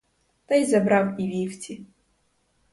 [0.45, 1.85] Та й забрав і вівці.